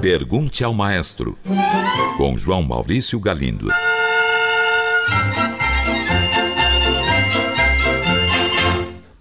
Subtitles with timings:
[0.00, 1.38] Pergunte ao Maestro,
[2.16, 3.68] com João Maurício Galindo.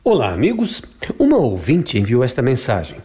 [0.04, 0.82] Olá, amigos.
[1.20, 2.98] Uma ouvinte enviou esta mensagem.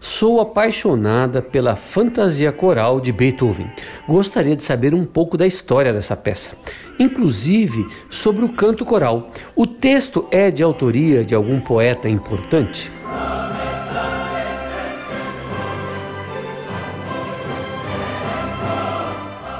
[0.00, 3.70] Sou apaixonada pela fantasia coral de Beethoven.
[4.08, 6.52] Gostaria de saber um pouco da história dessa peça,
[6.98, 9.30] inclusive sobre o canto coral.
[9.54, 12.90] O texto é de autoria de algum poeta importante?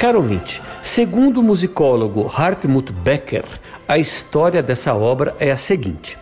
[0.00, 3.44] Caro ouvinte, segundo o musicólogo Hartmut Becker,
[3.86, 6.16] a história dessa obra é a seguinte.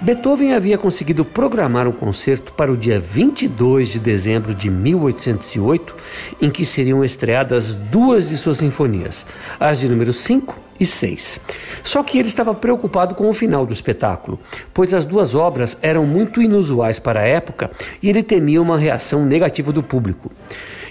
[0.00, 5.96] Beethoven havia conseguido programar um concerto para o dia 22 de dezembro de 1808,
[6.40, 9.26] em que seriam estreadas duas de suas sinfonias,
[9.58, 11.40] as de número 5 e 6.
[11.82, 14.38] Só que ele estava preocupado com o final do espetáculo,
[14.72, 17.68] pois as duas obras eram muito inusuais para a época
[18.00, 20.30] e ele temia uma reação negativa do público.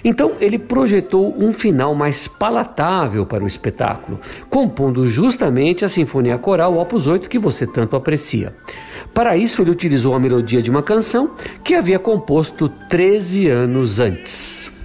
[0.04, 6.76] Então ele projetou um final mais palatável para o espetáculo, compondo justamente a Sinfonia Coral
[6.78, 8.54] Opus 8 que você tanto aprecia.
[9.12, 11.32] Para isso, ele utilizou a melodia de uma canção
[11.64, 14.77] que havia composto 13 anos antes.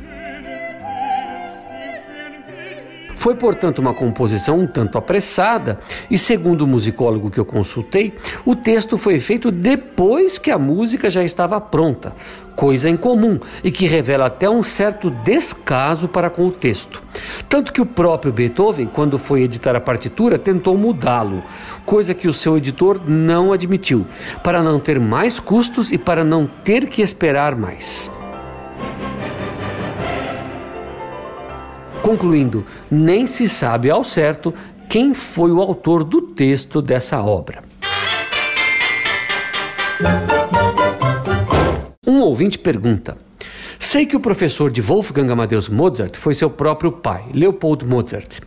[3.24, 5.80] Foi, portanto, uma composição um tanto apressada,
[6.12, 8.14] e segundo o musicólogo que eu consultei,
[8.46, 12.14] o texto foi feito depois que a música já estava pronta,
[12.54, 17.02] coisa incomum e que revela até um certo descaso para com o texto.
[17.48, 21.44] Tanto que o próprio Beethoven, quando foi editar a partitura, tentou mudá-lo,
[21.86, 24.06] coisa que o seu editor não admitiu,
[24.44, 28.12] para não ter mais custos e para não ter que esperar mais.
[32.04, 34.54] Concluindo, nem se sabe ao certo
[34.90, 37.64] quem foi o autor do texto dessa obra.
[42.06, 43.18] Um ouvinte pergunta:
[43.80, 48.42] Sei que o professor de Wolfgang Amadeus Mozart foi seu próprio pai, Leopold Mozart.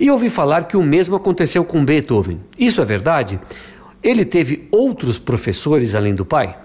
[0.00, 2.40] E ouvi falar que o mesmo aconteceu com Beethoven.
[2.58, 3.38] Isso é verdade?
[4.02, 6.56] Ele teve outros professores além do pai?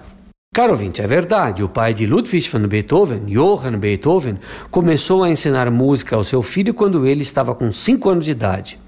[0.53, 4.39] Caro ouvinte, é verdade, o pai de Ludwig van Beethoven, Johann Beethoven,
[4.71, 8.79] começou a ensinar música ao seu filho quando ele estava com 5 anos de idade.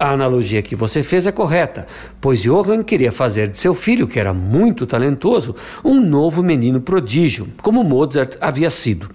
[0.00, 1.86] A analogia que você fez é correta,
[2.20, 7.46] pois Johann queria fazer de seu filho, que era muito talentoso, um novo menino prodígio,
[7.62, 9.08] como Mozart havia sido.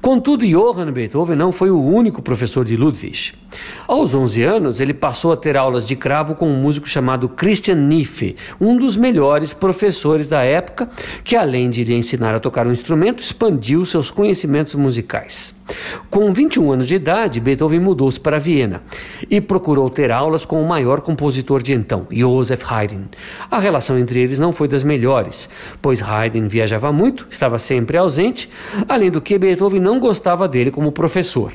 [0.00, 3.32] Contudo, Johann Beethoven não foi o único professor de Ludwig.
[3.88, 7.76] Aos 11 anos, ele passou a ter aulas de cravo com um músico chamado Christian
[7.76, 10.88] Niffe, um dos melhores professores da época,
[11.24, 15.54] que além de lhe ensinar a tocar um instrumento, expandiu seus conhecimentos musicais.
[16.10, 18.82] Com 21 anos de idade, Beethoven mudou-se para Viena
[19.30, 23.04] e procurou ter aulas com o maior compositor de então, Joseph Haydn.
[23.50, 25.48] A relação entre eles não foi das melhores,
[25.80, 28.48] pois Haydn viajava muito, estava sempre ausente,
[28.86, 31.52] além do que Beethoven não gostava dele como professor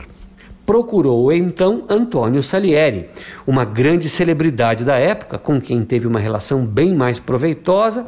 [0.66, 3.10] procurou então Antônio Salieri,
[3.46, 8.06] uma grande celebridade da época, com quem teve uma relação bem mais proveitosa,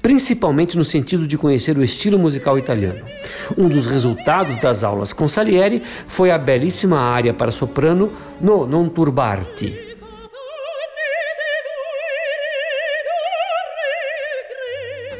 [0.00, 3.04] principalmente no sentido de conhecer o estilo musical italiano.
[3.56, 8.88] Um dos resultados das aulas com Salieri foi a belíssima área para soprano No Non
[8.88, 9.87] Turbarti.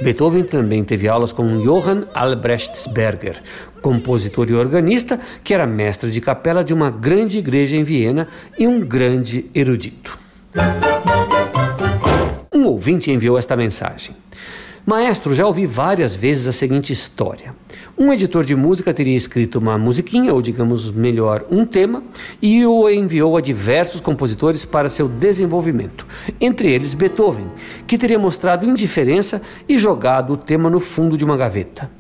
[0.03, 3.43] Beethoven também teve aulas com Johann Albrechtsberger,
[3.83, 8.29] compositor e organista, que era mestre de capela de uma grande igreja em Viena
[8.59, 10.19] e um grande erudito.
[12.55, 14.15] Um ouvinte enviou esta mensagem.
[14.87, 17.55] Maestro, já ouvi várias vezes a seguinte história.
[18.01, 22.05] Um editor de música teria escrito uma musiquinha, ou digamos melhor, um tema,
[22.41, 26.07] e o enviou a diversos compositores para seu desenvolvimento,
[26.41, 27.49] entre eles Beethoven,
[27.89, 31.91] que teria mostrado indiferença e jogado o tema no fundo de uma gaveta.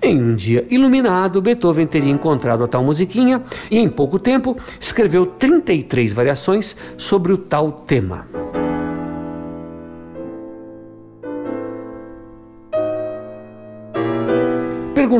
[0.00, 5.26] Em um dia iluminado, Beethoven teria encontrado a tal musiquinha e, em pouco tempo, escreveu
[5.26, 8.39] 33 variações sobre o tal tema.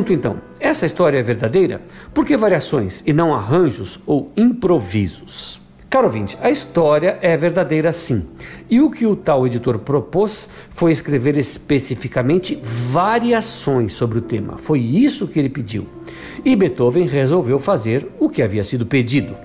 [0.01, 1.81] Pergunto então: essa história é verdadeira?
[2.11, 5.61] Por que variações e não arranjos ou improvisos?
[5.91, 8.25] Caro ouvinte, a história é verdadeira sim.
[8.69, 14.57] E o que o tal editor propôs foi escrever especificamente variações sobre o tema.
[14.57, 15.85] Foi isso que ele pediu.
[16.43, 19.35] E Beethoven resolveu fazer o que havia sido pedido.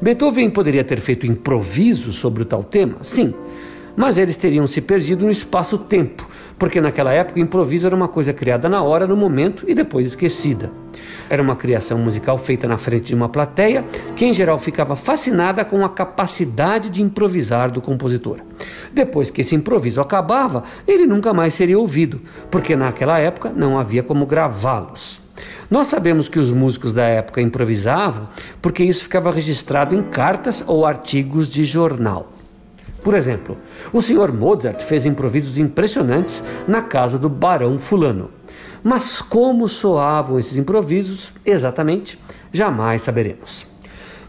[0.00, 2.98] Beethoven poderia ter feito improviso sobre o tal tema?
[3.02, 3.34] Sim
[3.96, 6.28] mas eles teriam se perdido no espaço-tempo,
[6.58, 10.06] porque naquela época o improviso era uma coisa criada na hora, no momento e depois
[10.06, 10.70] esquecida.
[11.28, 13.84] Era uma criação musical feita na frente de uma plateia
[14.14, 18.38] que, em geral, ficava fascinada com a capacidade de improvisar do compositor.
[18.92, 22.20] Depois que esse improviso acabava, ele nunca mais seria ouvido,
[22.50, 25.20] porque naquela época não havia como gravá-los.
[25.70, 28.28] Nós sabemos que os músicos da época improvisavam
[28.62, 32.33] porque isso ficava registrado em cartas ou artigos de jornal.
[33.04, 33.58] Por exemplo,
[33.92, 34.32] o Sr.
[34.32, 38.30] Mozart fez improvisos impressionantes na casa do Barão Fulano.
[38.82, 42.18] Mas como soavam esses improvisos exatamente,
[42.50, 43.66] jamais saberemos.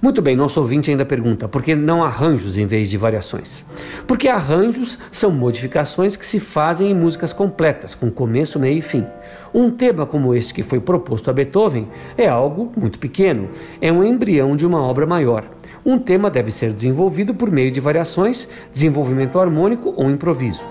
[0.02, 3.66] Muito bem, nosso ouvinte ainda pergunta: por que não arranjos em vez de variações?
[4.06, 9.06] Porque arranjos são modificações que se fazem em músicas completas, com começo, meio e fim.
[9.54, 11.88] Um tema como este que foi proposto a Beethoven
[12.18, 13.50] é algo muito pequeno,
[13.80, 15.46] é um embrião de uma obra maior.
[15.86, 20.66] Um tema deve ser desenvolvido por meio de variações, desenvolvimento harmônico ou improviso.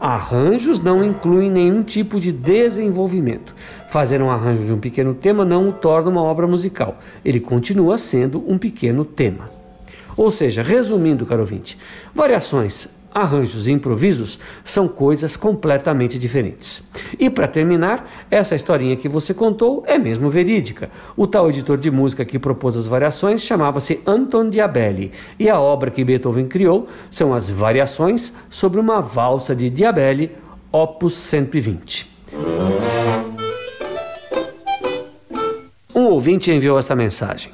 [0.00, 3.54] Arranjos não incluem nenhum tipo de desenvolvimento.
[3.90, 6.98] Fazer um arranjo de um pequeno tema não o torna uma obra musical.
[7.22, 9.50] Ele continua sendo um pequeno tema.
[10.16, 11.76] Ou seja, resumindo, caro ouvinte,
[12.14, 16.82] variações arranjos e improvisos são coisas completamente diferentes.
[17.18, 20.90] E para terminar, essa historinha que você contou é mesmo verídica.
[21.16, 25.90] O tal editor de música que propôs as variações chamava-se Anton Diabelli, e a obra
[25.90, 30.32] que Beethoven criou são as variações sobre uma valsa de Diabelli,
[30.72, 32.12] opus 120.
[35.94, 37.52] Um ouvinte enviou esta mensagem.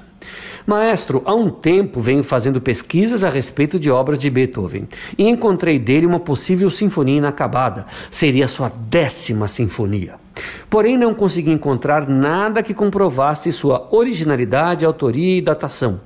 [0.66, 5.78] Maestro, há um tempo venho fazendo pesquisas a respeito de obras de Beethoven e encontrei
[5.78, 7.86] dele uma possível sinfonia inacabada.
[8.10, 10.14] Seria sua décima sinfonia.
[10.68, 16.00] Porém, não consegui encontrar nada que comprovasse sua originalidade, autoria e datação.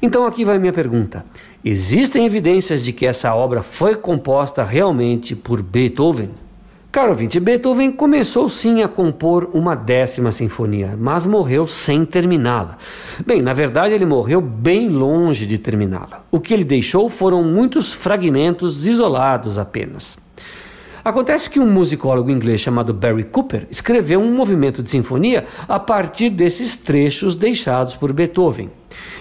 [0.00, 1.24] Então aqui vai minha pergunta.
[1.64, 6.30] Existem evidências de que essa obra foi composta realmente por Beethoven?
[6.92, 12.76] Caro ouvinte, Beethoven começou sim a compor uma décima sinfonia, mas morreu sem terminá-la.
[13.24, 16.22] Bem, na verdade, ele morreu bem longe de terminá-la.
[16.30, 20.18] O que ele deixou foram muitos fragmentos isolados apenas.
[21.02, 26.28] Acontece que um musicólogo inglês chamado Barry Cooper escreveu um movimento de sinfonia a partir
[26.28, 28.70] desses trechos deixados por Beethoven.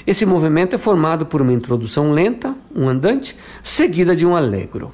[0.05, 3.33] Esse movimento é formado por uma introdução lenta, um andante,
[3.63, 4.91] seguida de um allegro.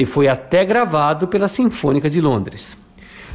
[0.00, 2.74] Ele foi até gravado pela Sinfônica de Londres.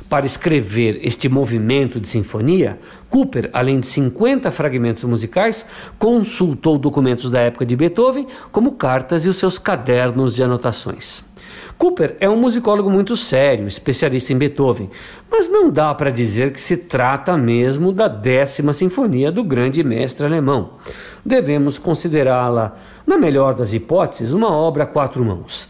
[0.09, 5.63] Para escrever este movimento de sinfonia, Cooper, além de 50 fragmentos musicais,
[6.00, 11.23] consultou documentos da época de Beethoven, como cartas e os seus cadernos de anotações.
[11.77, 14.89] Cooper é um musicólogo muito sério, especialista em Beethoven,
[15.29, 20.25] mas não dá para dizer que se trata mesmo da décima sinfonia do grande mestre
[20.25, 20.71] alemão.
[21.23, 22.75] Devemos considerá-la,
[23.06, 25.69] na melhor das hipóteses, uma obra a quatro mãos